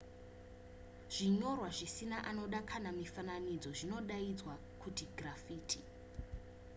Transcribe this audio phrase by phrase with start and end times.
[1.13, 5.79] zvinyorwa zvisina anoda kana mifananidzo zvinodaidzwa kuti giraffiti